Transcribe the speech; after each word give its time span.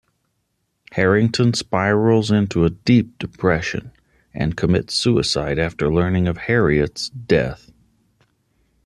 Harrington 0.93 1.53
spirals 1.53 2.31
into 2.31 2.65
a 2.65 2.71
deep 2.71 3.19
depression 3.19 3.91
and 4.33 4.57
commits 4.57 4.95
suicide 4.95 5.59
after 5.59 5.93
learning 5.93 6.27
of 6.27 6.37
Harriot's 6.37 7.09
death. 7.09 7.69